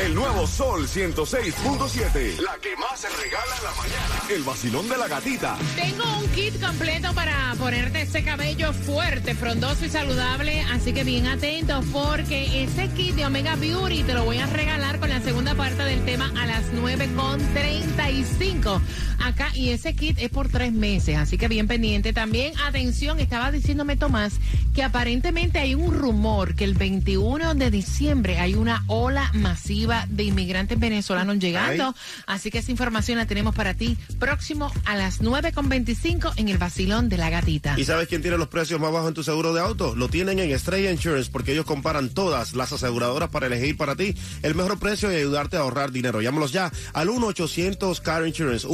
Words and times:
El 0.00 0.14
nuevo 0.14 0.46
Sol 0.46 0.88
106.7. 0.88 2.40
La 2.40 2.56
que 2.60 2.76
más 2.76 2.98
se 2.98 3.08
regala 3.10 3.56
en 3.56 3.64
la 3.64 3.70
mañana. 3.70 4.22
El 4.28 4.42
vacilón 4.42 4.88
de 4.88 4.96
la 4.96 5.06
gatita. 5.06 5.56
Tengo 5.76 6.02
un 6.18 6.26
kit 6.30 6.60
completo 6.60 7.14
para 7.14 7.54
ponerte 7.58 8.02
ese 8.02 8.24
cabello 8.24 8.72
fuerte, 8.72 9.36
frondoso 9.36 9.84
y 9.84 9.88
saludable, 9.88 10.62
así 10.72 10.92
que 10.92 11.04
bien 11.04 11.28
atentos 11.28 11.84
porque 11.92 12.64
ese 12.64 12.88
kit 12.88 13.14
de 13.14 13.24
Omega 13.24 13.54
Beauty 13.54 14.02
te 14.02 14.14
lo 14.14 14.24
voy 14.24 14.38
a 14.38 14.46
regalar 14.46 14.98
con 14.98 15.10
la 15.10 15.20
segunda 15.20 15.54
parte 15.54 15.84
del 15.84 16.04
tema 16.04 16.32
a 16.36 16.46
las 16.46 16.72
9.35 16.72 18.80
acá 19.26 19.50
y 19.54 19.70
ese 19.70 19.94
kit 19.94 20.18
es 20.18 20.30
por 20.30 20.48
tres 20.48 20.72
meses, 20.72 21.16
así 21.16 21.38
que 21.38 21.48
bien 21.48 21.66
pendiente. 21.66 22.12
También, 22.12 22.52
atención, 22.66 23.20
estaba 23.20 23.50
diciéndome 23.50 23.96
Tomás 23.96 24.34
que 24.74 24.82
aparentemente 24.82 25.58
hay 25.58 25.74
un 25.74 25.94
rumor 25.94 26.54
que 26.54 26.64
el 26.64 26.74
21 26.74 27.54
de 27.54 27.70
diciembre 27.70 28.38
hay 28.38 28.54
una 28.54 28.84
ola 28.88 29.30
masiva 29.34 30.06
de 30.08 30.24
inmigrantes 30.24 30.78
venezolanos 30.78 31.38
llegando, 31.38 31.94
así 32.26 32.50
que 32.50 32.58
esa 32.58 32.70
información 32.70 33.18
la 33.18 33.26
tenemos 33.26 33.54
para 33.54 33.74
ti 33.74 33.96
próximo 34.18 34.72
a 34.84 34.96
las 34.96 35.22
9.25 35.22 36.32
en 36.36 36.48
el 36.48 36.58
vacilón 36.58 37.08
de 37.08 37.16
la 37.16 37.30
gatita. 37.30 37.78
¿Y 37.78 37.84
sabes 37.84 38.08
quién 38.08 38.22
tiene 38.22 38.36
los 38.36 38.48
precios 38.48 38.80
más 38.80 38.92
bajos 38.92 39.08
en 39.08 39.14
tu 39.14 39.22
seguro 39.22 39.54
de 39.54 39.60
auto? 39.60 39.94
Lo 39.94 40.08
tienen 40.08 40.38
en 40.38 40.50
Estrella 40.50 40.90
Insurance 40.90 41.30
porque 41.30 41.52
ellos 41.52 41.64
comparan 41.64 42.10
todas 42.10 42.54
las 42.54 42.72
aseguradoras 42.72 43.30
para 43.30 43.46
elegir 43.46 43.76
para 43.76 43.96
ti 43.96 44.14
el 44.42 44.54
mejor 44.54 44.78
precio 44.78 45.12
y 45.12 45.16
ayudarte 45.16 45.56
a 45.56 45.60
ahorrar 45.60 45.92
dinero. 45.92 46.20
Llámalos 46.20 46.52
ya 46.52 46.72
al 46.92 47.08
1-800 47.08 48.00
Car 48.00 48.26
Insurance, 48.26 48.66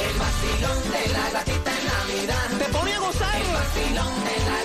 El 0.00 0.18
vacilón 0.18 0.92
de 0.92 1.08
la 1.12 1.30
gatita 1.30 1.70
en 1.78 1.86
Navidad. 1.86 2.48
Te 2.58 2.64
pone 2.72 2.94
a 2.94 2.98
gozar. 2.98 3.40
El 3.40 3.52
vacilón 3.52 4.24
de 4.24 4.36
la 4.50 4.59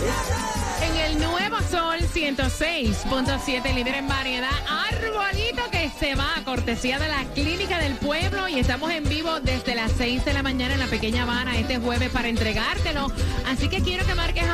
En 0.00 0.96
el 0.96 1.18
nuevo 1.18 1.56
Sol 1.68 1.98
106.7, 1.98 3.74
líder 3.74 3.96
en 3.96 4.06
variedad, 4.06 4.48
arbolito 4.68 5.62
que 5.72 5.90
se 5.98 6.14
va 6.14 6.36
a 6.36 6.44
cortesía 6.44 7.00
de 7.00 7.08
la 7.08 7.24
Clínica 7.34 7.80
del 7.80 7.94
Pueblo 7.94 8.48
y 8.48 8.60
estamos 8.60 8.92
en 8.92 9.02
vivo 9.04 9.40
desde 9.40 9.74
las 9.74 9.90
6 9.98 10.24
de 10.24 10.32
la 10.34 10.44
mañana 10.44 10.74
en 10.74 10.80
la 10.80 10.86
Pequeña 10.86 11.24
Habana 11.24 11.58
este 11.58 11.78
jueves 11.78 12.10
para 12.10 12.28
entregártelo. 12.28 13.10
Así 13.46 13.68
que 13.68 13.82
quiero 13.82 14.06
que 14.06 14.14
marques 14.14 14.47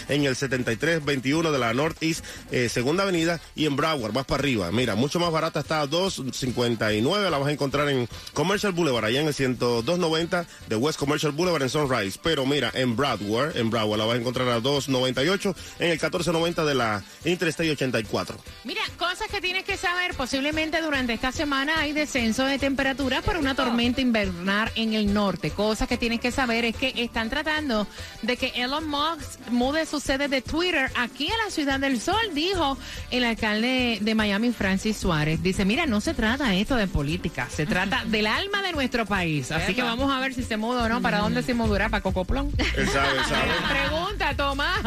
En 0.08 0.24
el 0.24 0.36
7321 0.36 1.52
de 1.52 1.58
la 1.58 1.72
Northeast, 1.74 2.24
eh, 2.50 2.68
Segunda 2.68 3.04
Avenida, 3.04 3.40
y 3.54 3.66
en 3.66 3.76
Broward, 3.76 4.12
más 4.12 4.26
para 4.26 4.40
arriba. 4.40 4.70
Mira, 4.72 4.94
mucho 4.94 5.18
más 5.20 5.30
barata 5.30 5.60
está 5.60 5.80
a 5.80 5.86
259, 5.86 7.30
la 7.30 7.38
vas 7.38 7.48
a 7.48 7.52
encontrar 7.52 7.88
en 7.88 8.08
Commercial 8.32 8.72
Boulevard, 8.72 9.04
allá 9.04 9.20
en 9.20 9.28
el 9.28 9.34
10290 9.34 10.46
de 10.68 10.76
West 10.76 10.98
Commercial 10.98 11.32
Boulevard 11.32 11.62
en 11.62 11.68
Sunrise. 11.68 12.18
Pero 12.22 12.46
mira, 12.46 12.70
en 12.74 12.96
Broward, 12.96 13.56
en 13.56 13.70
Broward 13.70 13.98
la 13.98 14.04
vas 14.04 14.16
a 14.16 14.20
encontrar 14.20 14.48
a 14.48 14.60
298 14.60 15.54
en 15.78 15.86
el 15.86 15.92
1490 15.92 16.64
de 16.64 16.74
la 16.74 17.02
Interstate 17.24 17.70
84. 17.70 18.36
Mira, 18.64 18.82
cosas 18.98 19.28
que 19.30 19.40
tienes 19.40 19.64
que 19.64 19.76
saber, 19.76 20.14
posiblemente 20.14 20.80
durante 20.80 21.12
esta 21.12 21.32
semana 21.32 21.80
hay 21.80 21.92
descenso 21.92 22.44
de 22.44 22.58
temperatura 22.58 23.22
por 23.22 23.36
una 23.36 23.54
tormenta 23.54 24.00
invernal 24.00 24.70
en 24.74 24.94
el 24.94 25.12
norte. 25.12 25.50
Cosas 25.50 25.88
que 25.88 25.96
tienes 25.96 26.20
que 26.20 26.30
saber 26.30 26.64
es 26.64 26.76
que 26.76 26.92
están 26.96 27.30
tratando 27.30 27.86
de 28.22 28.36
que 28.36 28.48
Elon 28.56 28.88
Musk 28.88 29.50
mude 29.60 29.84
su 29.84 30.00
sede 30.00 30.28
de 30.28 30.40
Twitter 30.40 30.90
aquí 30.96 31.28
a 31.28 31.44
la 31.44 31.50
Ciudad 31.50 31.78
del 31.78 32.00
Sol, 32.00 32.16
dijo 32.32 32.78
el 33.10 33.24
alcalde 33.24 33.98
de 34.00 34.14
Miami, 34.14 34.52
Francis 34.52 34.96
Suárez. 34.96 35.42
Dice, 35.42 35.66
mira, 35.66 35.84
no 35.84 36.00
se 36.00 36.14
trata 36.14 36.54
esto 36.54 36.76
de 36.76 36.86
política, 36.86 37.46
se 37.50 37.66
trata 37.66 38.02
del 38.06 38.26
alma 38.26 38.62
de 38.62 38.72
nuestro 38.72 39.04
país. 39.04 39.52
Así 39.52 39.74
que 39.74 39.82
vamos 39.82 40.10
a 40.10 40.18
ver 40.18 40.32
si 40.32 40.44
se 40.44 40.56
muda 40.56 40.84
o 40.84 40.88
no, 40.88 41.02
para 41.02 41.18
dónde 41.18 41.42
se 41.42 41.52
mudará, 41.52 41.90
para 41.90 42.02
Cocoplón. 42.02 42.50
Él 42.74 42.88
sabe. 42.88 43.18
Pregunta, 43.68 44.34
Tomás. 44.34 44.80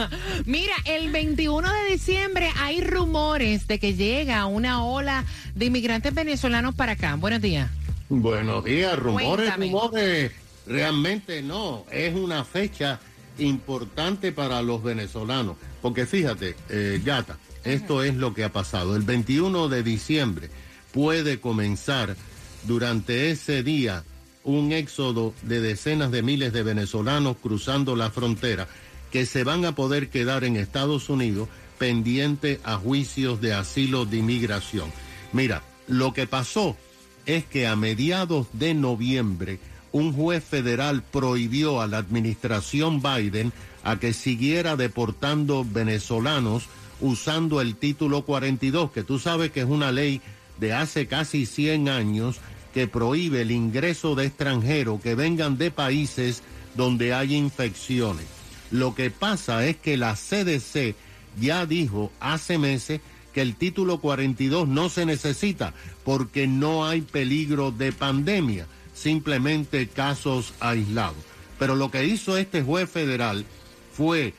Mira, 0.45 0.73
el 0.85 1.11
21 1.11 1.71
de 1.71 1.91
diciembre 1.91 2.49
hay 2.57 2.81
rumores 2.81 3.67
de 3.67 3.77
que 3.77 3.93
llega 3.93 4.43
una 4.47 4.83
ola 4.83 5.23
de 5.53 5.65
inmigrantes 5.65 6.15
venezolanos 6.15 6.73
para 6.73 6.93
acá. 6.93 7.13
Buenos 7.13 7.43
días. 7.43 7.69
Buenos 8.09 8.63
días, 8.63 8.97
rumores, 8.97 9.51
Cuéntame. 9.51 9.65
rumores. 9.67 10.31
Realmente 10.65 11.43
no, 11.43 11.85
es 11.91 12.15
una 12.15 12.43
fecha 12.43 12.99
importante 13.37 14.31
para 14.31 14.61
los 14.61 14.83
venezolanos. 14.83 15.55
Porque 15.81 16.05
fíjate, 16.05 16.55
eh, 16.69 17.01
Gata, 17.03 17.37
esto 17.63 18.03
es 18.03 18.15
lo 18.15 18.33
que 18.33 18.43
ha 18.43 18.51
pasado. 18.51 18.95
El 18.95 19.03
21 19.03 19.69
de 19.69 19.83
diciembre 19.83 20.49
puede 20.91 21.39
comenzar 21.39 22.15
durante 22.63 23.31
ese 23.31 23.63
día 23.63 24.03
un 24.43 24.71
éxodo 24.71 25.33
de 25.41 25.61
decenas 25.61 26.11
de 26.11 26.21
miles 26.21 26.53
de 26.53 26.63
venezolanos 26.63 27.37
cruzando 27.41 27.95
la 27.95 28.11
frontera 28.11 28.67
que 29.11 29.25
se 29.25 29.43
van 29.43 29.63
a 29.65 29.75
poder 29.75 30.09
quedar 30.09 30.43
en 30.43 30.57
Estados 30.57 31.09
Unidos 31.09 31.47
pendiente 31.77 32.59
a 32.63 32.77
juicios 32.77 33.41
de 33.41 33.53
asilo 33.53 34.05
de 34.05 34.17
inmigración. 34.17 34.91
Mira, 35.31 35.63
lo 35.87 36.13
que 36.13 36.27
pasó 36.27 36.77
es 37.25 37.45
que 37.45 37.67
a 37.67 37.75
mediados 37.75 38.47
de 38.53 38.73
noviembre 38.73 39.59
un 39.93 40.11
juez 40.11 40.43
federal 40.43 41.03
prohibió 41.03 41.79
a 41.79 41.87
la 41.87 41.99
administración 41.99 43.01
Biden 43.01 43.53
a 43.83 43.99
que 43.99 44.11
siguiera 44.11 44.75
deportando 44.75 45.63
venezolanos 45.63 46.65
usando 46.99 47.61
el 47.61 47.75
título 47.75 48.23
42, 48.23 48.91
que 48.91 49.03
tú 49.03 49.19
sabes 49.19 49.51
que 49.51 49.61
es 49.61 49.65
una 49.65 49.91
ley 49.91 50.21
de 50.59 50.73
hace 50.73 51.07
casi 51.07 51.45
100 51.45 51.89
años 51.89 52.39
que 52.73 52.87
prohíbe 52.87 53.41
el 53.41 53.51
ingreso 53.51 54.15
de 54.15 54.25
extranjeros 54.25 55.01
que 55.01 55.15
vengan 55.15 55.57
de 55.57 55.69
países 55.69 56.41
donde 56.75 57.13
hay 57.13 57.35
infecciones. 57.35 58.25
Lo 58.71 58.95
que 58.95 59.11
pasa 59.11 59.65
es 59.67 59.77
que 59.77 59.97
la 59.97 60.15
CDC 60.15 60.95
ya 61.39 61.65
dijo 61.65 62.11
hace 62.19 62.57
meses 62.57 63.01
que 63.33 63.41
el 63.41 63.55
título 63.55 63.99
42 63.99 64.67
no 64.67 64.89
se 64.89 65.05
necesita 65.05 65.73
porque 66.03 66.47
no 66.47 66.85
hay 66.85 67.01
peligro 67.01 67.71
de 67.71 67.91
pandemia, 67.91 68.67
simplemente 68.93 69.87
casos 69.87 70.53
aislados. 70.59 71.23
Pero 71.59 71.75
lo 71.75 71.91
que 71.91 72.05
hizo 72.05 72.37
este 72.37 72.61
juez 72.61 72.89
federal 72.89 73.45
fue 73.93 74.33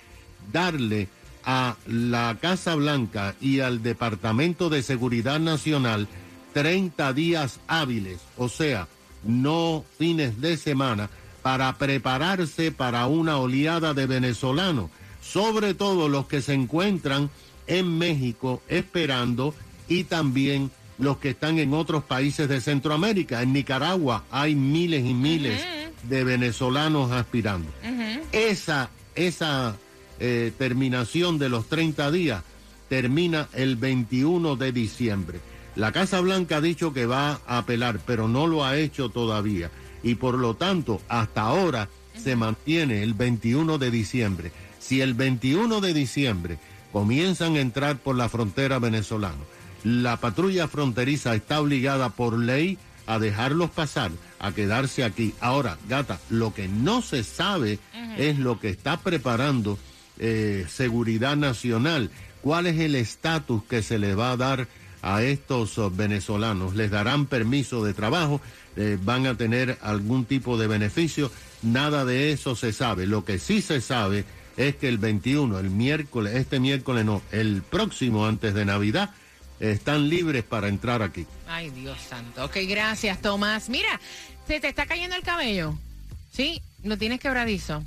darle 0.52 1.08
a 1.44 1.76
la 1.86 2.38
Casa 2.40 2.74
Blanca 2.74 3.34
y 3.40 3.60
al 3.60 3.82
Departamento 3.82 4.70
de 4.70 4.82
Seguridad 4.82 5.40
Nacional 5.40 6.08
30 6.54 7.12
días 7.12 7.60
hábiles, 7.66 8.20
o 8.36 8.48
sea, 8.48 8.88
no 9.24 9.84
fines 9.98 10.40
de 10.40 10.56
semana, 10.56 11.10
para 11.42 11.76
prepararse 11.76 12.72
para 12.72 13.06
una 13.06 13.38
oleada 13.38 13.92
de 13.92 14.06
venezolanos, 14.06 14.90
sobre 15.20 15.74
todo 15.74 16.08
los 16.08 16.26
que 16.26 16.40
se 16.40 16.54
encuentran 16.54 17.28
en 17.66 17.98
México 17.98 18.62
esperando 18.68 19.54
y 19.88 20.04
también 20.04 20.70
los 20.98 21.18
que 21.18 21.30
están 21.30 21.58
en 21.58 21.74
otros 21.74 22.04
países 22.04 22.48
de 22.48 22.60
Centroamérica. 22.60 23.42
En 23.42 23.52
Nicaragua 23.52 24.24
hay 24.30 24.54
miles 24.54 25.04
y 25.04 25.14
miles 25.14 25.62
de 26.02 26.24
venezolanos 26.24 27.12
aspirando. 27.12 27.70
Esa, 28.32 28.90
esa 29.14 29.76
eh, 30.20 30.52
terminación 30.58 31.38
de 31.38 31.48
los 31.48 31.68
30 31.68 32.10
días 32.10 32.42
termina 32.88 33.48
el 33.52 33.76
21 33.76 34.56
de 34.56 34.72
diciembre. 34.72 35.40
La 35.76 35.90
Casa 35.90 36.20
Blanca 36.20 36.58
ha 36.58 36.60
dicho 36.60 36.92
que 36.92 37.06
va 37.06 37.40
a 37.46 37.58
apelar, 37.58 37.98
pero 38.06 38.28
no 38.28 38.46
lo 38.46 38.64
ha 38.64 38.76
hecho 38.76 39.08
todavía. 39.08 39.70
Y 40.02 40.16
por 40.16 40.38
lo 40.38 40.54
tanto, 40.54 41.00
hasta 41.08 41.42
ahora 41.42 41.88
se 42.16 42.36
mantiene 42.36 43.02
el 43.02 43.14
21 43.14 43.78
de 43.78 43.90
diciembre. 43.90 44.52
Si 44.78 45.00
el 45.00 45.14
21 45.14 45.80
de 45.80 45.94
diciembre 45.94 46.58
comienzan 46.92 47.56
a 47.56 47.60
entrar 47.60 47.96
por 47.96 48.14
la 48.14 48.28
frontera 48.28 48.78
venezolana, 48.78 49.42
la 49.84 50.16
patrulla 50.16 50.66
fronteriza 50.66 51.34
está 51.34 51.60
obligada 51.60 52.08
por 52.08 52.38
ley 52.38 52.78
a 53.06 53.18
dejarlos 53.18 53.70
pasar, 53.70 54.10
a 54.38 54.52
quedarse 54.52 55.04
aquí. 55.04 55.34
Ahora, 55.40 55.78
gata, 55.88 56.18
lo 56.30 56.54
que 56.54 56.68
no 56.68 57.02
se 57.02 57.22
sabe 57.22 57.78
es 58.16 58.38
lo 58.38 58.58
que 58.58 58.70
está 58.70 58.96
preparando 58.98 59.78
eh, 60.18 60.66
Seguridad 60.68 61.36
Nacional. 61.36 62.10
¿Cuál 62.40 62.66
es 62.66 62.80
el 62.80 62.94
estatus 62.94 63.62
que 63.64 63.82
se 63.82 63.98
le 63.98 64.14
va 64.14 64.32
a 64.32 64.36
dar 64.36 64.68
a 65.02 65.22
estos 65.22 65.78
oh, 65.78 65.90
venezolanos? 65.90 66.74
¿Les 66.74 66.90
darán 66.90 67.26
permiso 67.26 67.84
de 67.84 67.92
trabajo? 67.92 68.40
Eh, 68.76 68.98
¿Van 69.02 69.26
a 69.26 69.36
tener 69.36 69.78
algún 69.82 70.24
tipo 70.24 70.56
de 70.56 70.66
beneficio? 70.66 71.30
Nada 71.62 72.06
de 72.06 72.32
eso 72.32 72.56
se 72.56 72.72
sabe. 72.72 73.06
Lo 73.06 73.24
que 73.26 73.38
sí 73.38 73.60
se 73.60 73.82
sabe 73.82 74.24
es 74.56 74.76
que 74.76 74.88
el 74.88 74.96
21, 74.96 75.58
el 75.58 75.68
miércoles, 75.68 76.36
este 76.36 76.58
miércoles 76.58 77.04
no, 77.04 77.20
el 77.32 77.62
próximo 77.62 78.26
antes 78.26 78.54
de 78.54 78.64
Navidad, 78.64 79.10
están 79.72 80.08
libres 80.08 80.44
para 80.44 80.68
entrar 80.68 81.02
aquí. 81.02 81.26
Ay, 81.48 81.70
Dios 81.70 81.98
santo. 82.08 82.44
Ok, 82.44 82.56
gracias, 82.68 83.20
Tomás. 83.20 83.68
Mira, 83.68 84.00
se 84.46 84.60
te 84.60 84.68
está 84.68 84.86
cayendo 84.86 85.16
el 85.16 85.22
cabello. 85.22 85.78
¿Sí? 86.32 86.60
Lo 86.82 86.98
tienes 86.98 87.20
quebradizo. 87.20 87.82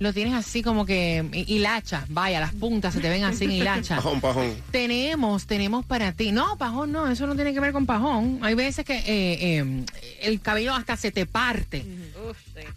Lo 0.00 0.12
tienes 0.12 0.34
así 0.34 0.62
como 0.64 0.84
que 0.84 1.24
hilacha, 1.46 2.04
vaya, 2.08 2.40
las 2.40 2.52
puntas 2.52 2.92
se 2.92 3.00
te 3.00 3.08
ven 3.08 3.22
así 3.22 3.44
en 3.44 3.52
hilacha. 3.52 3.96
Pajón, 4.02 4.20
pajón. 4.20 4.56
Tenemos, 4.72 5.46
tenemos 5.46 5.86
para 5.86 6.10
ti. 6.10 6.32
No, 6.32 6.56
pajón 6.56 6.90
no, 6.90 7.08
eso 7.08 7.26
no 7.28 7.36
tiene 7.36 7.54
que 7.54 7.60
ver 7.60 7.72
con 7.72 7.86
pajón. 7.86 8.40
Hay 8.42 8.54
veces 8.54 8.84
que 8.84 8.96
eh, 8.96 9.04
eh, 9.06 9.84
el 10.22 10.40
cabello 10.40 10.74
hasta 10.74 10.96
se 10.96 11.12
te 11.12 11.24
parte. 11.24 11.84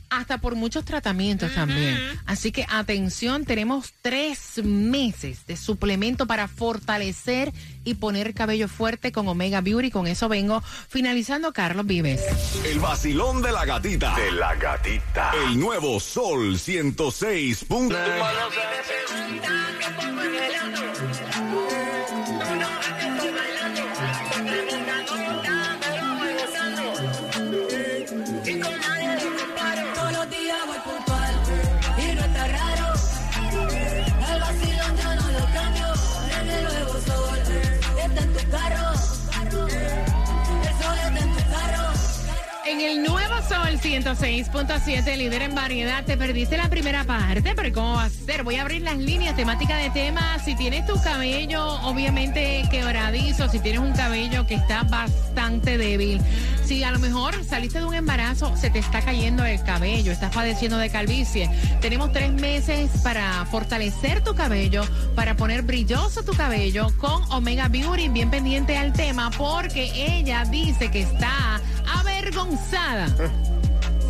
Hasta 0.09 0.37
por 0.39 0.55
muchos 0.55 0.85
tratamientos 0.85 1.53
también. 1.53 1.97
Así 2.25 2.51
que 2.51 2.65
atención, 2.69 3.45
tenemos 3.45 3.93
tres 4.01 4.63
meses 4.63 5.45
de 5.45 5.57
suplemento 5.57 6.27
para 6.27 6.47
fortalecer 6.47 7.53
y 7.83 7.95
poner 7.95 8.33
cabello 8.33 8.67
fuerte 8.67 9.11
con 9.11 9.27
Omega 9.27 9.61
Beauty. 9.61 9.91
Con 9.91 10.07
eso 10.07 10.29
vengo 10.29 10.61
finalizando 10.89 11.53
Carlos 11.53 11.85
Vives. 11.85 12.21
El 12.65 12.79
vacilón 12.79 13.41
de 13.41 13.51
la 13.51 13.65
gatita. 13.65 14.15
De 14.15 14.31
la 14.31 14.55
gatita. 14.55 15.31
El 15.47 15.59
nuevo 15.59 15.99
Sol 15.99 16.57
106. 16.57 17.65
106.7, 43.93 45.17
líder 45.17 45.43
en 45.43 45.53
variedad, 45.53 46.03
te 46.03 46.17
perdiste 46.17 46.57
la 46.57 46.67
primera 46.67 47.03
parte, 47.03 47.53
pero 47.55 47.71
¿cómo 47.71 47.93
va 47.93 48.05
a 48.05 48.09
ser? 48.09 48.43
Voy 48.43 48.55
a 48.55 48.63
abrir 48.63 48.81
las 48.81 48.97
líneas, 48.97 49.35
temática 49.35 49.77
de 49.77 49.91
temas. 49.91 50.43
Si 50.43 50.55
tienes 50.55 50.87
tu 50.87 50.99
cabello, 50.99 51.63
obviamente 51.83 52.63
quebradizo, 52.71 53.47
si 53.49 53.59
tienes 53.59 53.81
un 53.81 53.91
cabello 53.91 54.47
que 54.47 54.55
está 54.55 54.81
bastante 54.81 55.77
débil, 55.77 56.19
si 56.65 56.83
a 56.83 56.89
lo 56.89 56.97
mejor 56.97 57.35
saliste 57.45 57.77
de 57.77 57.85
un 57.85 57.93
embarazo, 57.93 58.57
se 58.57 58.71
te 58.71 58.79
está 58.79 59.01
cayendo 59.01 59.45
el 59.45 59.61
cabello, 59.61 60.11
estás 60.11 60.33
padeciendo 60.33 60.79
de 60.79 60.89
calvicie, 60.89 61.47
tenemos 61.79 62.11
tres 62.11 62.33
meses 62.33 62.89
para 63.03 63.45
fortalecer 63.45 64.23
tu 64.23 64.33
cabello, 64.33 64.81
para 65.13 65.35
poner 65.35 65.61
brilloso 65.61 66.23
tu 66.23 66.33
cabello 66.33 66.87
con 66.97 67.21
Omega 67.31 67.67
Beauty, 67.67 68.09
bien 68.09 68.31
pendiente 68.31 68.75
al 68.75 68.91
tema, 68.91 69.29
porque 69.37 69.91
ella 70.17 70.45
dice 70.45 70.89
que 70.89 71.01
está 71.01 71.61
avergonzada. 71.85 73.05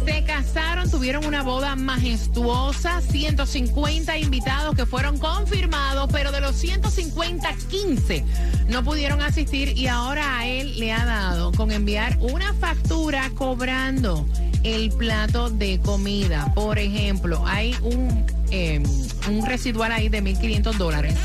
Se 0.06 0.24
casaron, 0.26 0.90
tuvieron 0.92 1.26
una 1.26 1.44
boda 1.44 1.76
majestuosa, 1.76 3.00
150 3.02 4.18
invitados 4.18 4.76
que 4.76 4.86
fueron 4.86 5.18
confirmados, 5.18 6.10
pero 6.12 6.32
de 6.32 6.42
los 6.42 6.56
150, 6.56 7.50
15 7.70 8.26
no 8.68 8.84
pudieron 8.84 9.22
asistir 9.22 9.78
y 9.78 9.88
ahora 9.88 10.40
a 10.40 10.48
él 10.48 10.80
le 10.80 10.92
ha 10.92 11.06
dado 11.06 11.52
con 11.54 11.72
enviar 11.72 12.18
una 12.20 12.54
factura 12.54 13.30
cobrando 13.36 14.26
el 14.64 14.92
plato 14.92 15.50
de 15.50 15.80
comida. 15.80 16.52
Por 16.54 16.80
ejemplo, 16.80 17.44
hay 17.46 17.76
un, 17.82 18.26
eh, 18.52 18.84
un 19.30 19.46
residual 19.46 19.92
ahí 19.92 20.10
de 20.10 20.22
1.500 20.22 20.74
dólares. 20.74 21.16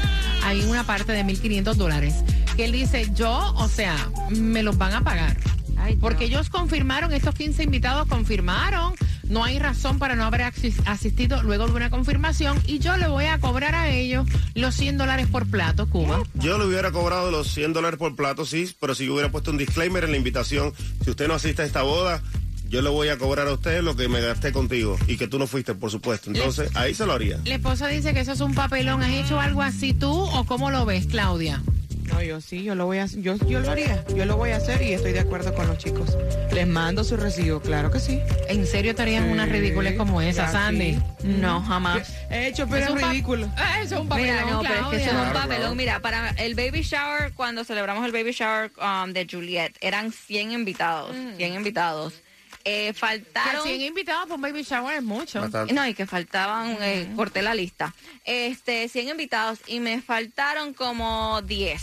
Hay 0.44 0.60
una 0.62 0.84
parte 0.84 1.12
de 1.12 1.24
1.500 1.24 1.74
dólares 1.74 2.14
que 2.58 2.64
él 2.64 2.72
dice, 2.72 3.08
yo, 3.14 3.54
o 3.54 3.68
sea, 3.68 4.10
me 4.30 4.64
los 4.64 4.76
van 4.78 4.92
a 4.92 5.00
pagar. 5.04 5.36
Porque 6.00 6.24
ellos 6.24 6.50
confirmaron, 6.50 7.12
estos 7.12 7.36
15 7.36 7.62
invitados 7.62 8.08
confirmaron, 8.08 8.94
no 9.28 9.44
hay 9.44 9.60
razón 9.60 10.00
para 10.00 10.16
no 10.16 10.24
haber 10.24 10.40
asis- 10.40 10.82
asistido 10.86 11.40
luego 11.44 11.66
de 11.68 11.72
una 11.74 11.88
confirmación 11.88 12.60
y 12.66 12.80
yo 12.80 12.96
le 12.96 13.06
voy 13.06 13.26
a 13.26 13.38
cobrar 13.38 13.76
a 13.76 13.88
ellos 13.88 14.26
los 14.56 14.74
100 14.74 14.98
dólares 14.98 15.28
por 15.28 15.46
plato, 15.46 15.88
Cuba. 15.88 16.20
Yo 16.34 16.58
le 16.58 16.64
hubiera 16.66 16.90
cobrado 16.90 17.30
los 17.30 17.46
100 17.54 17.74
dólares 17.74 17.96
por 17.96 18.16
plato, 18.16 18.44
sí, 18.44 18.74
pero 18.80 18.96
si 18.96 19.06
yo 19.06 19.12
hubiera 19.14 19.30
puesto 19.30 19.52
un 19.52 19.56
disclaimer 19.56 20.02
en 20.02 20.10
la 20.10 20.16
invitación, 20.16 20.72
si 21.04 21.10
usted 21.10 21.28
no 21.28 21.34
asiste 21.34 21.62
a 21.62 21.64
esta 21.64 21.82
boda, 21.82 22.22
yo 22.68 22.82
le 22.82 22.90
voy 22.90 23.08
a 23.08 23.16
cobrar 23.16 23.46
a 23.46 23.52
usted 23.52 23.80
lo 23.80 23.94
que 23.94 24.08
me 24.08 24.20
gasté 24.20 24.50
contigo 24.52 24.98
y 25.06 25.16
que 25.16 25.28
tú 25.28 25.38
no 25.38 25.46
fuiste, 25.46 25.74
por 25.76 25.92
supuesto. 25.92 26.28
Entonces, 26.30 26.74
ahí 26.74 26.92
se 26.92 27.06
lo 27.06 27.12
haría. 27.12 27.38
La 27.44 27.54
esposa 27.54 27.86
dice 27.86 28.12
que 28.12 28.20
eso 28.20 28.32
es 28.32 28.40
un 28.40 28.52
papelón. 28.54 29.00
¿Has 29.04 29.12
hecho 29.12 29.38
algo 29.40 29.62
así 29.62 29.94
tú 29.94 30.10
o 30.12 30.44
cómo 30.44 30.72
lo 30.72 30.84
ves, 30.84 31.06
Claudia? 31.06 31.62
No, 32.08 32.22
yo 32.22 32.40
sí, 32.40 32.62
yo 32.62 32.74
lo 32.74 32.86
voy 32.86 32.98
a 32.98 33.06
yo, 33.06 33.36
yo 33.36 33.60
lo 33.60 33.70
haría, 33.70 34.04
yo 34.14 34.24
lo 34.24 34.36
voy 34.36 34.50
a 34.50 34.56
hacer 34.56 34.82
y 34.82 34.92
estoy 34.92 35.12
de 35.12 35.20
acuerdo 35.20 35.54
con 35.54 35.66
los 35.66 35.78
chicos. 35.78 36.16
Les 36.52 36.66
mando 36.66 37.04
su 37.04 37.16
recibo, 37.16 37.60
claro 37.60 37.90
que 37.90 38.00
sí. 38.00 38.20
¿En 38.48 38.66
serio 38.66 38.94
te 38.94 39.02
harían 39.02 39.24
unas 39.24 39.48
ridículas 39.48 39.94
como 39.94 40.20
esa, 40.20 40.50
Sandy? 40.50 40.94
sí. 40.94 41.02
No, 41.22 41.62
jamás. 41.62 42.12
He 42.30 42.46
hecho, 42.46 42.66
pero 42.68 42.94
Es 42.94 43.02
ridículo. 43.02 43.48
Ah, 43.56 43.80
eso 43.82 43.96
es 43.96 44.00
un 44.00 44.08
papelón, 44.08 44.34
Mira, 44.34 44.50
no, 44.50 44.62
pero 44.62 44.74
es 44.74 44.86
que 44.88 44.96
eso 44.96 45.10
es 45.10 45.26
un 45.26 45.32
papelón. 45.32 45.76
Mira, 45.76 46.00
para 46.00 46.30
el 46.30 46.54
baby 46.54 46.82
shower, 46.82 47.32
cuando 47.34 47.64
celebramos 47.64 48.04
el 48.06 48.12
baby 48.12 48.32
shower 48.32 48.70
um, 48.78 49.12
de 49.12 49.26
Juliet, 49.30 49.76
eran 49.80 50.12
100 50.12 50.52
invitados, 50.52 51.14
100 51.36 51.54
invitados. 51.54 52.14
Eh, 52.64 52.88
Que 52.88 52.94
faltaron... 52.94 53.62
100 53.62 53.80
invitados 53.80 54.24
para 54.24 54.34
un 54.34 54.40
baby 54.42 54.62
shower 54.62 54.96
es 54.96 55.02
mucho. 55.02 55.40
Bastante. 55.40 55.72
No, 55.72 55.86
y 55.86 55.94
que 55.94 56.06
faltaban, 56.06 56.76
eh, 56.80 57.12
corté 57.16 57.42
la 57.42 57.54
lista. 57.54 57.94
Este, 58.24 58.88
100 58.88 59.08
invitados 59.08 59.58
y 59.66 59.80
me 59.80 60.00
faltaron 60.02 60.74
como 60.74 61.40
10. 61.42 61.82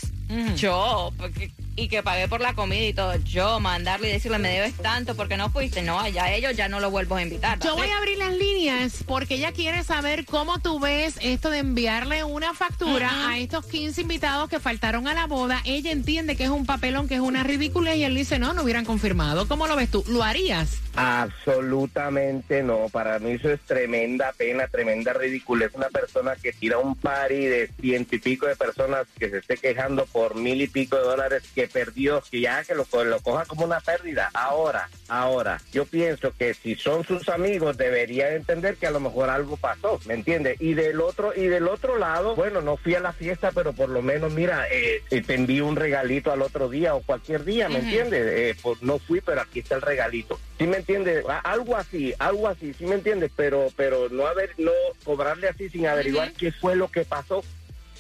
Yo, 0.56 1.14
porque 1.18 1.52
y 1.76 1.88
que 1.88 2.04
pagué 2.04 2.28
por 2.28 2.42
la 2.42 2.54
comida 2.54 2.86
y 2.86 2.94
todo, 2.94 3.16
yo 3.18 3.60
mandarle 3.60 4.10
y 4.10 4.14
decirle, 4.14 4.40
me 4.40 4.50
debes 4.50 4.76
tanto 4.76 5.16
porque 5.16 5.38
no 5.38 5.50
fuiste, 5.50 5.82
no, 5.82 6.08
ya 6.08 6.32
ellos 6.34 6.56
ya 6.56 6.70
no 6.70 6.80
lo 6.80 6.90
vuelvo 6.90 7.16
a 7.16 7.22
invitar. 7.22 7.60
Yo 7.60 7.76
voy 7.76 7.90
a 7.90 7.98
abrir 7.98 8.18
las 8.18 8.34
líneas 8.34 9.04
porque 9.06 9.36
ella 9.36 9.52
quiere 9.52 9.84
saber 9.84 10.26
cómo 10.26 10.60
tú 10.60 10.80
ves 10.80 11.18
esto 11.22 11.50
de 11.50 11.60
enviarle 11.60 12.24
una 12.24 12.54
factura 12.54 13.30
a 13.30 13.38
estos 13.38 13.66
15 13.66 14.02
invitados 14.02 14.50
que 14.50 14.60
faltaron 14.60 15.08
a 15.08 15.14
la 15.14 15.28
boda. 15.28 15.62
Ella 15.66 15.92
entiende 15.92 16.36
que 16.36 16.46
es 16.46 16.50
un 16.50 16.66
papelón, 16.66 17.08
que 17.08 17.16
es 17.16 17.22
una 17.22 17.44
ridícula 17.44 17.96
y 17.96 18.04
él 18.04 18.16
dice, 18.16 18.40
no, 18.40 18.54
no 18.54 18.64
hubieran 18.64 18.86
confirmado. 18.86 19.48
¿Cómo 19.48 19.68
lo 19.68 19.76
ves 19.76 19.92
tú? 19.92 20.04
¿Lo 20.08 20.24
harías? 20.24 20.80
Absolutamente 20.96 22.64
no. 22.64 22.88
Para 22.92 23.20
mí 23.20 23.32
eso 23.32 23.52
es 23.52 23.60
tremenda 23.62 24.32
pena, 24.38 24.68
tremenda 24.68 25.14
ridícula. 25.14 25.66
Es 25.66 25.74
una 25.74 25.90
persona 25.90 26.36
que 26.36 26.54
tira 26.54 26.78
un 26.78 26.96
party 26.96 27.46
de 27.46 27.68
ciento 27.80 28.16
y 28.16 28.20
pico 28.20 28.46
de 28.48 28.56
personas 28.56 29.06
que 29.20 29.30
se 29.30 29.40
esté 29.40 29.58
quejando 29.58 30.06
por 30.06 30.36
mil 30.36 30.62
y 30.62 30.68
pico 30.68 30.96
de 30.96 31.04
dólares 31.04 31.44
que 31.54 31.68
perdió, 31.68 32.24
que 32.32 32.42
ya 32.42 32.64
que 32.64 32.76
lo, 32.76 32.88
lo 33.04 33.20
coja 33.20 33.46
como 33.46 33.66
una 33.66 33.82
pérdida. 33.82 34.30
Ahora, 34.34 34.90
ahora, 35.08 35.62
yo 35.74 35.86
pienso 35.86 36.34
que 36.38 36.54
si 36.54 36.76
son 36.76 37.04
sus 37.04 37.28
amigos 37.30 37.78
deberían 37.78 38.34
entender 38.34 38.78
que 38.78 38.88
a 38.88 38.92
lo 38.92 39.00
mejor 39.00 39.30
algo 39.30 39.58
pasó, 39.58 40.00
¿me 40.06 40.14
entiendes? 40.14 40.62
Y 40.62 40.74
del 40.74 41.02
otro 41.02 41.34
y 41.36 41.48
del 41.48 41.68
otro 41.68 41.98
lado, 41.98 42.36
bueno, 42.36 42.62
no 42.62 42.78
fui 42.78 42.96
a 42.96 43.00
la 43.00 43.12
fiesta, 43.14 43.52
pero 43.54 43.74
por 43.74 43.90
lo 43.90 44.02
menos, 44.02 44.34
mira, 44.34 44.68
eh, 44.72 45.04
eh, 45.12 45.22
te 45.22 45.36
envío 45.36 45.66
un 45.66 45.76
regalito 45.76 46.32
al 46.32 46.42
otro 46.42 46.70
día 46.70 46.96
o 46.96 47.02
cualquier 47.02 47.44
día, 47.44 47.68
¿me 47.68 47.80
entiendes? 47.80 48.24
Eh, 48.26 48.56
pues 48.62 48.82
no 48.82 49.00
fui, 49.00 49.22
pero 49.22 49.42
aquí 49.42 49.60
está 49.60 49.76
el 49.76 49.82
regalito. 49.82 50.40
¿Sí 50.58 50.68
me 50.68 50.78
entiendes? 50.78 51.26
Algo 51.44 51.76
así, 51.76 52.14
algo 52.18 52.48
así, 52.48 52.74
¿sí 52.74 52.86
me 52.86 52.96
entiendes? 52.96 53.32
Pero, 53.36 53.68
pero 53.76 54.10
no 54.10 54.26
haber, 54.26 54.52
no 54.58 54.72
cobrarle 55.04 55.50
así 55.50 55.70
sin 55.70 55.86
averiguar 55.86 56.32
qué 56.34 56.52
fue 56.52 56.76
lo 56.76 56.90
que 56.90 57.04
pasó, 57.04 57.44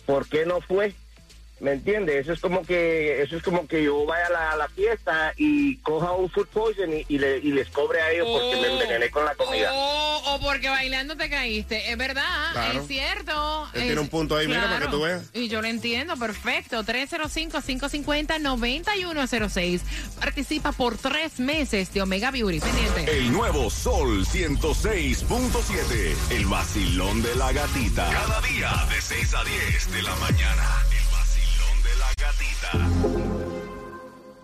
por 0.06 0.28
qué 0.30 0.46
no 0.46 0.62
fue. 0.62 0.94
¿Me 1.66 1.72
entiendes? 1.72 2.18
Eso 2.18 2.34
es 2.34 2.40
como 2.40 2.62
que 2.64 3.24
eso 3.24 3.36
es 3.38 3.42
como 3.44 3.68
que 3.68 3.84
yo 3.84 4.06
vaya 4.06 4.28
a 4.28 4.30
la, 4.30 4.52
a 4.52 4.56
la 4.56 4.70
fiesta 4.70 5.34
y 5.36 5.78
coja 5.78 6.12
un 6.12 6.30
food 6.30 6.46
poison 6.50 6.94
y, 6.94 7.04
y 7.10 7.18
le- 7.18 7.40
y 7.40 7.52
les 7.54 7.68
cobre 7.70 8.00
a 8.02 8.12
ellos 8.12 8.28
porque 8.32 8.56
me 8.62 8.68
envenené 8.72 9.10
con 9.10 9.26
la 9.26 9.34
comida. 9.34 9.72
O, 9.74 10.36
o 10.36 10.40
porque 10.42 10.70
bailando 10.70 11.18
te 11.18 11.28
caíste. 11.28 11.90
Es 11.92 11.98
verdad, 11.98 12.52
Claro. 12.54 12.82
es 12.82 12.88
cierto. 12.88 13.68
Él 13.74 13.80
Es- 13.82 13.88
tiene 13.88 14.02
un 14.02 14.10
punto 14.10 14.38
ahí, 14.38 14.48
mira, 14.48 14.62
para 14.70 14.86
que 14.86 14.92
tú 14.92 15.02
veas. 15.02 15.24
Y 15.34 15.48
yo 15.48 15.60
lo 15.64 15.68
entiendo, 15.68 16.16
perfecto. 16.18 16.84
305-550-9106. 16.84 19.82
Participa 20.20 20.72
por 20.72 21.00
tres 21.00 21.40
meses 21.40 21.92
de 21.94 22.02
Omega 22.04 22.30
Beauty. 22.30 22.60
Pendiente. 22.60 23.18
El 23.18 23.32
nuevo 23.32 23.72
Sol 23.72 24.24
106.7. 24.28 26.16
El 26.30 26.46
vacilón 26.46 27.24
de 27.24 27.34
la 27.36 27.52
gatita. 27.52 28.08
Cada 28.12 28.40
día 28.42 28.70
de 28.94 29.02
6 29.02 29.34
a 29.34 29.44
10 29.44 29.92
de 29.94 30.02
la 30.04 30.14
mañana. 30.18 30.86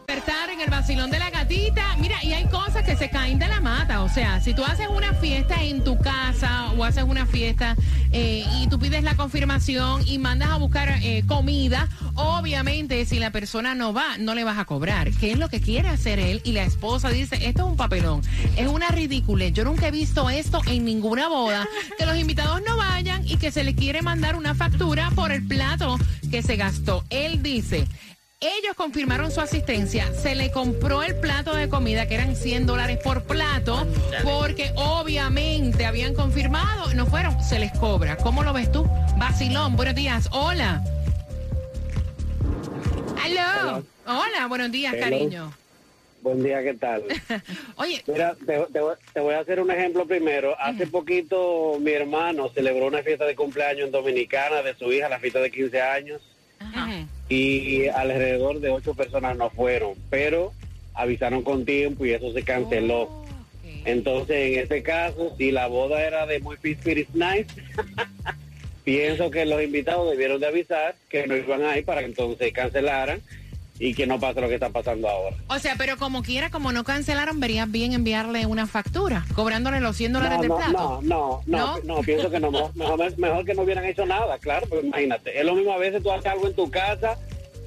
Despertar 0.07 0.49
en 0.49 0.59
el 0.59 0.69
vacilón 0.69 1.09
de 1.09 1.19
la 1.19 1.29
gatita. 1.29 1.95
Mira, 1.97 2.21
y 2.23 2.33
hay 2.33 2.45
cosas 2.45 2.83
que 2.83 2.97
se 2.97 3.09
caen 3.09 3.39
de 3.39 3.47
la 3.47 3.61
mata. 3.61 4.03
O 4.03 4.09
sea, 4.09 4.41
si 4.41 4.53
tú 4.53 4.63
haces 4.65 4.87
una 4.89 5.13
fiesta 5.13 5.63
en 5.63 5.83
tu 5.83 5.97
casa 5.97 6.71
o 6.77 6.83
haces 6.83 7.03
una 7.03 7.25
fiesta 7.25 7.75
eh, 8.11 8.43
y 8.59 8.67
tú 8.67 8.77
pides 8.77 9.03
la 9.03 9.15
confirmación 9.15 10.05
y 10.05 10.17
mandas 10.17 10.49
a 10.49 10.57
buscar 10.57 10.89
eh, 11.01 11.23
comida, 11.25 11.87
obviamente 12.15 13.05
si 13.05 13.19
la 13.19 13.31
persona 13.31 13.73
no 13.73 13.93
va, 13.93 14.17
no 14.19 14.35
le 14.35 14.43
vas 14.43 14.59
a 14.59 14.65
cobrar. 14.65 15.11
¿Qué 15.11 15.31
es 15.31 15.39
lo 15.39 15.47
que 15.47 15.61
quiere 15.61 15.87
hacer 15.87 16.19
él? 16.19 16.41
Y 16.43 16.51
la 16.51 16.63
esposa 16.63 17.09
dice, 17.09 17.47
esto 17.47 17.63
es 17.63 17.69
un 17.69 17.77
papelón. 17.77 18.21
Es 18.57 18.67
una 18.67 18.89
ridiculez. 18.89 19.53
Yo 19.53 19.63
nunca 19.63 19.87
he 19.87 19.91
visto 19.91 20.29
esto 20.29 20.61
en 20.67 20.83
ninguna 20.83 21.29
boda. 21.29 21.65
Que 21.97 22.05
los 22.05 22.17
invitados 22.17 22.61
no 22.67 22.75
vayan 22.75 23.25
y 23.25 23.37
que 23.37 23.51
se 23.51 23.63
le 23.63 23.75
quiere 23.75 24.01
mandar 24.01 24.35
una 24.35 24.55
factura 24.55 25.09
por 25.11 25.31
el 25.31 25.47
plato 25.47 25.97
que 26.29 26.43
se 26.43 26.57
gastó. 26.57 27.05
Él 27.09 27.41
dice... 27.41 27.87
Ellos 28.43 28.73
confirmaron 28.75 29.29
su 29.29 29.39
asistencia, 29.39 30.11
se 30.15 30.33
le 30.33 30.49
compró 30.49 31.03
el 31.03 31.15
plato 31.15 31.53
de 31.55 31.69
comida, 31.69 32.07
que 32.07 32.15
eran 32.15 32.35
100 32.35 32.65
dólares 32.65 32.97
por 33.03 33.21
plato, 33.23 33.85
porque 34.23 34.71
obviamente 34.75 35.85
habían 35.85 36.15
confirmado, 36.15 36.91
no 36.95 37.05
fueron, 37.05 37.39
se 37.43 37.59
les 37.59 37.71
cobra. 37.73 38.17
¿Cómo 38.17 38.41
lo 38.41 38.51
ves 38.51 38.71
tú? 38.71 38.83
Basilón, 39.19 39.75
buenos 39.75 39.93
días, 39.93 40.27
hola. 40.31 40.83
Aló. 43.23 43.83
Hola, 44.07 44.47
buenos 44.47 44.71
días, 44.71 44.93
Hello. 44.95 45.03
cariño. 45.03 45.53
Buen 46.23 46.41
día, 46.41 46.63
¿qué 46.63 46.73
tal? 46.73 47.03
Oye, 47.75 48.01
Mira, 48.07 48.35
te, 48.43 48.57
te 48.73 48.79
voy- 48.79 48.95
te 49.13 49.19
voy 49.19 49.35
a 49.35 49.39
hacer 49.41 49.59
un 49.59 49.69
ejemplo 49.69 50.07
primero. 50.07 50.59
Hace 50.59 50.87
poquito 50.87 51.77
mi 51.79 51.91
hermano 51.91 52.49
celebró 52.49 52.87
una 52.87 53.03
fiesta 53.03 53.25
de 53.25 53.35
cumpleaños 53.35 53.85
en 53.85 53.91
Dominicana 53.91 54.63
de 54.63 54.73
su 54.75 54.91
hija, 54.91 55.09
la 55.09 55.19
fiesta 55.19 55.39
de 55.39 55.51
15 55.51 55.79
años, 55.79 56.21
y 57.31 57.87
alrededor 57.87 58.59
de 58.59 58.71
ocho 58.71 58.93
personas 58.93 59.37
no 59.37 59.49
fueron, 59.49 59.93
pero 60.09 60.51
avisaron 60.93 61.43
con 61.43 61.63
tiempo 61.63 62.05
y 62.05 62.11
eso 62.11 62.33
se 62.33 62.43
canceló. 62.43 63.03
ok. 63.03 63.21
Entonces, 63.85 64.35
en 64.35 64.59
este 64.59 64.83
caso, 64.83 65.33
si 65.37 65.51
la 65.51 65.67
boda 65.67 66.05
era 66.05 66.25
de 66.25 66.41
muy 66.41 66.57
Spirit 66.61 67.07
Nice, 67.13 67.47
pienso 68.83 69.31
que 69.31 69.45
los 69.45 69.63
invitados 69.63 70.11
debieron 70.11 70.41
de 70.41 70.47
avisar 70.47 70.95
que 71.07 71.25
no 71.25 71.37
iban 71.37 71.63
ahí 71.63 71.83
para 71.83 72.01
que 72.01 72.07
entonces 72.07 72.51
cancelaran 72.51 73.21
y 73.83 73.95
que 73.95 74.05
no 74.05 74.19
pase 74.19 74.39
lo 74.39 74.47
que 74.47 74.53
está 74.53 74.69
pasando 74.69 75.09
ahora. 75.09 75.35
O 75.47 75.57
sea, 75.57 75.73
pero 75.75 75.97
como 75.97 76.21
quiera, 76.21 76.51
como 76.51 76.71
no 76.71 76.83
cancelaron, 76.83 77.39
verías 77.39 77.69
bien 77.71 77.93
enviarle 77.93 78.45
una 78.45 78.67
factura, 78.67 79.25
cobrándole 79.33 79.79
los 79.81 79.97
100 79.97 80.13
dólares 80.13 80.37
No, 80.37 80.41
del 80.43 80.49
no, 80.49 80.55
plato. 80.57 80.71
no, 80.71 81.01
no, 81.01 81.41
no, 81.47 81.77
¿No? 81.79 81.95
no, 81.95 82.01
pienso 82.01 82.29
que 82.29 82.39
no, 82.39 82.51
mejor, 82.75 83.45
que 83.45 83.53
no 83.55 83.63
hubieran 83.63 83.85
hecho 83.85 84.05
nada, 84.05 84.37
claro, 84.37 84.67
porque 84.69 84.85
imagínate, 84.85 85.37
es 85.37 85.43
lo 85.43 85.55
mismo 85.55 85.73
a 85.73 85.79
veces 85.79 86.03
tú 86.03 86.11
haces 86.11 86.27
algo 86.27 86.45
en 86.47 86.53
tu 86.55 86.69
casa 86.69 87.17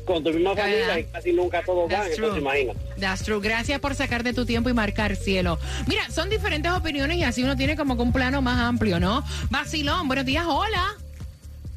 con 0.06 0.22
tu 0.22 0.30
misma 0.30 0.54
verdad. 0.54 0.68
familia 0.70 0.98
y 1.00 1.04
casi 1.04 1.32
nunca 1.32 1.62
todos 1.64 1.90
van, 1.90 2.02
That's 2.02 2.14
entonces 2.16 2.40
imagínate. 2.42 2.78
That's 3.00 3.24
true. 3.24 3.40
Gracias 3.40 3.80
por 3.80 3.94
sacar 3.96 4.22
de 4.22 4.32
tu 4.34 4.46
tiempo 4.46 4.68
y 4.70 4.72
marcar 4.72 5.16
cielo. 5.16 5.58
Mira, 5.88 6.08
son 6.10 6.30
diferentes 6.30 6.70
opiniones 6.70 7.16
y 7.16 7.24
así 7.24 7.42
uno 7.42 7.56
tiene 7.56 7.74
como 7.74 7.96
que 7.96 8.02
un 8.02 8.12
plano 8.12 8.40
más 8.40 8.58
amplio, 8.60 9.00
¿no? 9.00 9.24
Vacilón, 9.50 10.06
buenos 10.06 10.26
días, 10.26 10.44
hola. 10.46 10.94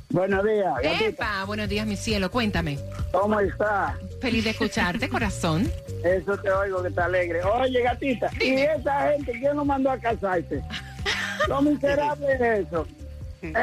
Buenos 0.10 0.46
días, 0.46 0.74
gatita. 0.84 1.06
Epa, 1.08 1.44
buenos 1.46 1.67
días, 1.70 1.88
mi 1.88 1.98
cielo, 1.98 2.29
cuéntame. 2.29 2.77
¿Cómo 3.12 3.39
está? 3.39 3.98
Feliz 4.21 4.43
de 4.43 4.50
escucharte, 4.51 5.09
corazón. 5.17 5.71
Eso 6.03 6.38
te 6.38 6.50
oigo 6.51 6.81
que 6.81 6.89
está 6.89 7.05
alegre. 7.05 7.43
Oye, 7.43 7.81
gatita, 7.81 8.29
¿y 8.39 8.53
esa 8.62 9.12
gente 9.12 9.31
quién 9.33 9.55
lo 9.55 9.65
mandó 9.65 9.91
a 9.91 9.97
casarse? 10.00 10.62
Lo 11.47 11.62
miserable 11.62 12.27
es 12.33 12.41
eso. 12.67 12.86
¿Eh? 13.41 13.53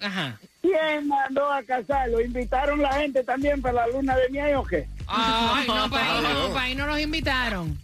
Ajá. 0.00 0.38
¿Quién 0.60 1.08
mandó 1.08 1.50
a 1.50 1.62
casarlo? 1.62 2.20
¿Invitaron 2.20 2.80
la 2.82 2.92
gente 2.92 3.24
también 3.24 3.60
para 3.62 3.74
la 3.74 3.86
luna 3.88 4.14
de 4.16 4.28
miel 4.28 4.56
o 4.56 4.64
qué? 4.64 4.86
Ay, 5.08 5.66
no, 5.66 5.90
para 5.90 6.16
ahí 6.18 6.22
no, 6.22 6.48
pa' 6.54 6.62
ahí 6.62 6.74
no 6.74 6.86
los 6.86 7.00
invitaron. 7.00 7.76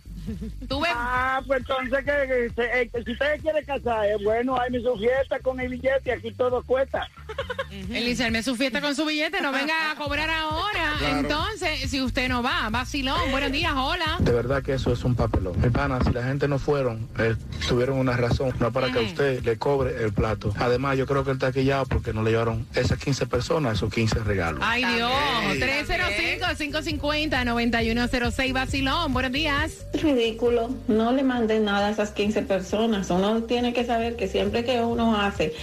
Tú 0.68 0.80
ves, 0.82 0.92
Ah, 0.94 1.40
pues 1.46 1.60
entonces 1.60 1.98
que, 2.04 2.04
que 2.04 2.50
se- 2.54 2.80
eh, 2.82 2.88
que 2.92 3.02
si 3.02 3.12
ustedes 3.12 3.40
quieren 3.40 3.64
casar, 3.64 4.04
es 4.06 4.22
bueno, 4.22 4.60
hay 4.60 4.70
mi 4.70 4.82
su 4.82 4.94
fiesta 4.98 5.40
con 5.40 5.58
el 5.58 5.70
billete, 5.70 6.12
aquí 6.12 6.30
todo 6.32 6.62
cuesta. 6.62 7.08
Elisa, 7.90 8.30
me 8.30 8.42
su 8.42 8.56
fiesta 8.56 8.80
con 8.80 8.94
su 8.94 9.04
billete, 9.04 9.40
no 9.40 9.52
venga 9.52 9.90
a 9.90 9.94
cobrar 9.94 10.30
ahora. 10.30 10.94
Claro. 10.98 11.18
Entonces, 11.18 11.90
si 11.90 12.00
usted 12.00 12.28
no 12.28 12.42
va, 12.42 12.68
vacilón, 12.70 13.30
buenos 13.30 13.52
días, 13.52 13.72
hola. 13.74 14.16
De 14.20 14.32
verdad 14.32 14.62
que 14.62 14.74
eso 14.74 14.92
es 14.92 15.04
un 15.04 15.14
papelón. 15.14 15.60
Mi 15.60 15.70
pana, 15.70 15.98
si 16.04 16.10
la 16.10 16.24
gente 16.24 16.48
no 16.48 16.58
fueron, 16.58 17.08
eh, 17.18 17.36
tuvieron 17.68 17.98
una 17.98 18.16
razón, 18.16 18.52
no 18.58 18.72
para 18.72 18.90
que 18.92 18.98
usted 19.00 19.42
le 19.44 19.58
cobre 19.58 20.02
el 20.02 20.12
plato. 20.12 20.52
Además, 20.58 20.96
yo 20.98 21.06
creo 21.06 21.24
que 21.24 21.30
él 21.30 21.36
está 21.36 21.52
quillado 21.52 21.86
porque 21.86 22.12
no 22.12 22.22
le 22.22 22.30
llevaron 22.30 22.66
esas 22.74 22.98
15 22.98 23.26
personas 23.26 23.74
esos 23.74 23.92
15 23.92 24.20
regalos. 24.20 24.60
Ay, 24.64 24.84
Dios. 24.84 25.10
305-550-9106, 25.58 28.52
vacilón, 28.52 29.12
buenos 29.12 29.32
días. 29.32 29.86
ridículo. 29.94 30.70
No 30.88 31.12
le 31.12 31.22
manden 31.22 31.64
nada 31.64 31.88
a 31.88 31.90
esas 31.90 32.10
15 32.10 32.42
personas. 32.42 33.10
Uno 33.10 33.42
tiene 33.44 33.72
que 33.72 33.84
saber 33.84 34.16
que 34.16 34.28
siempre 34.28 34.64
que 34.64 34.80
uno 34.80 35.20
hace 35.20 35.54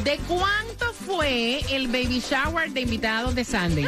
¿De 0.05 0.17
cuánto 0.27 0.93
fue 1.05 1.59
el 1.75 1.87
baby 1.87 2.21
shower 2.21 2.71
de 2.71 2.81
invitados 2.81 3.33
de 3.35 3.43
Sandy? 3.43 3.85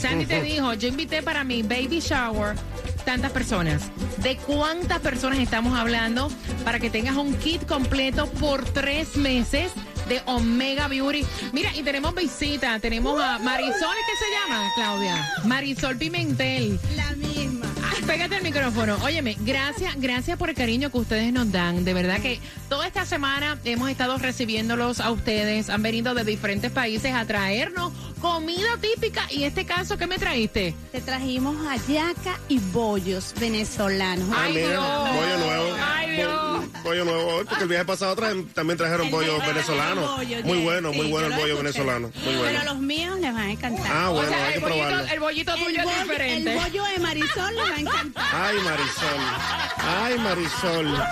Sandy 0.00 0.26
te 0.26 0.42
dijo, 0.50 0.74
yo 0.74 0.88
invité 0.88 1.22
para 1.22 1.44
mi 1.44 1.62
baby 1.62 2.00
shower 2.00 2.56
tantas 3.04 3.32
personas. 3.32 3.82
¿De 4.22 4.36
cuántas 4.36 5.00
personas 5.00 5.38
estamos 5.38 5.78
hablando 5.78 6.30
para 6.64 6.78
que 6.78 6.90
tengas 6.90 7.16
un 7.16 7.34
kit 7.34 7.66
completo 7.66 8.26
por 8.26 8.64
tres 8.64 9.16
meses? 9.16 9.72
De 10.10 10.20
Omega 10.26 10.88
Beauty. 10.88 11.24
Mira, 11.52 11.74
y 11.74 11.82
tenemos 11.82 12.14
visita. 12.14 12.78
Tenemos 12.80 13.18
a 13.22 13.38
Marisol, 13.38 13.72
¿qué 13.78 14.16
se 14.18 14.30
llama, 14.32 14.68
Claudia? 14.74 15.28
Marisol 15.44 15.96
Pimentel. 15.96 16.78
La 16.96 17.12
misma. 17.12 17.66
Ah, 17.82 17.94
Pégate 18.06 18.36
el 18.36 18.42
micrófono. 18.42 18.98
Óyeme, 19.02 19.36
gracias, 19.38 19.94
gracias 19.98 20.36
por 20.36 20.50
el 20.50 20.56
cariño 20.56 20.90
que 20.90 20.98
ustedes 20.98 21.32
nos 21.32 21.52
dan. 21.52 21.84
De 21.84 21.94
verdad 21.94 22.20
que 22.20 22.40
toda 22.68 22.88
esta 22.88 23.06
semana 23.06 23.56
hemos 23.64 23.88
estado 23.88 24.18
recibiéndolos 24.18 25.00
a 25.00 25.12
ustedes. 25.12 25.70
Han 25.70 25.82
venido 25.82 26.12
de 26.14 26.24
diferentes 26.24 26.72
países 26.72 27.14
a 27.14 27.24
traernos 27.24 27.92
comida 28.20 28.76
típica. 28.80 29.22
Y 29.30 29.44
este 29.44 29.64
caso, 29.64 29.96
¿qué 29.96 30.08
me 30.08 30.18
traíste? 30.18 30.74
Te 30.90 31.00
trajimos 31.00 31.56
hallaca 31.64 32.36
y 32.48 32.58
bollos 32.58 33.32
venezolanos. 33.38 34.28
Ah, 34.34 34.48
mira, 34.52 34.80
bollo 34.80 35.38
nuevo. 35.38 35.76
Ay, 35.80 36.16
Dios. 36.16 36.49
Bollo 36.82 37.04
nuevo, 37.04 37.42
porque 37.48 37.62
el 37.64 37.68
viaje 37.68 37.84
pasado 37.84 38.16
traen- 38.16 38.48
también 38.54 38.76
trajeron 38.78 39.06
El 39.06 39.12
bollo 39.12 39.38
venezolano. 39.40 40.16
bollo, 40.16 40.42
Muy 40.44 40.58
bueno, 40.62 40.92
muy 40.92 41.06
bueno 41.10 41.26
el 41.26 41.32
lo 41.32 41.38
bollo 41.38 41.54
escuché. 41.54 41.62
venezolano. 41.80 42.10
Muy 42.24 42.34
bueno. 42.36 42.58
Pero 42.60 42.64
los 42.72 42.78
míos 42.80 43.18
les 43.20 43.32
van 43.34 43.42
a 43.48 43.50
encantar. 43.52 43.86
Ah, 43.90 44.08
bueno, 44.08 44.28
o 44.28 44.32
sea, 44.32 44.46
hay 44.46 44.54
el 44.54 44.60
que 44.60 44.60
bollito, 44.68 44.86
probarlo. 44.86 45.12
el 45.12 45.20
bollito 45.20 45.54
tuyo 45.54 45.68
el, 45.68 45.76
es 45.76 45.84
bollo, 45.84 46.02
diferente. 46.02 46.52
el 46.52 46.58
bollo 46.58 46.84
de 46.84 46.98
Marisol 46.98 47.56
les 47.56 47.70
va 47.70 47.74
a 47.76 47.80
encantar. 47.80 48.24
Ay, 48.32 48.56
Marisol. 48.64 49.20
Ay, 50.02 50.18
Marisol. 50.18 51.04